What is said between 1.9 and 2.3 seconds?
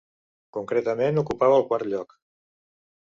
lloc.